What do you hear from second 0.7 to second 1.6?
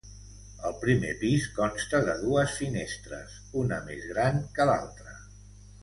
primer pis